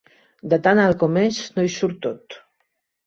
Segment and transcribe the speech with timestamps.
[0.53, 2.41] De tan alt com és no hi surt tot.